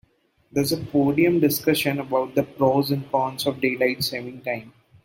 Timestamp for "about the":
1.99-2.41